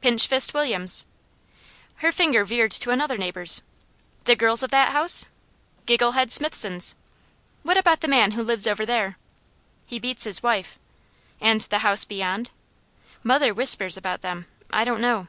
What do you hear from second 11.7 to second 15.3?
house beyond?" "Mother whispers about them. I don't know."